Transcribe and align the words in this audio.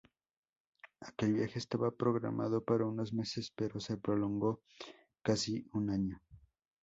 Aquel 1.09 1.35
viaje 1.35 1.59
estaba 1.59 1.91
programado 1.91 2.63
para 2.67 2.87
unos 2.93 3.13
meses 3.19 3.45
pero 3.55 3.75
se 3.79 3.97
prolongó 3.97 4.51
casi 5.21 5.69
un 5.73 5.91
año. 5.91 6.19